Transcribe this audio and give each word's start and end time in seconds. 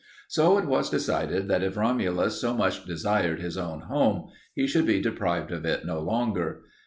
So 0.27 0.57
it 0.57 0.65
was 0.65 0.89
decided 0.89 1.47
that 1.49 1.61
if 1.61 1.77
Romulus 1.77 2.41
so 2.41 2.55
much 2.55 2.85
desired 2.85 3.39
his 3.39 3.55
own 3.55 3.81
home, 3.81 4.29
he 4.55 4.65
should 4.65 4.87
be 4.87 4.99
deprived 4.99 5.51
of 5.51 5.63
it 5.63 5.85
no 5.85 5.99
longer. 5.99 6.63